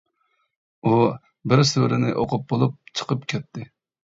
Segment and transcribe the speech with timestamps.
[0.83, 0.93] ئۇ
[1.53, 3.71] بىر سۈرىنى ئوقۇپ بولۇپ چىقىپ كەتتى.